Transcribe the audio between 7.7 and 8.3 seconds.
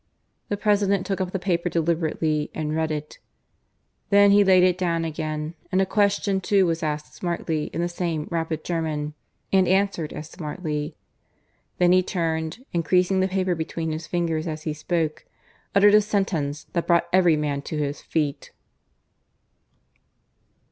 the same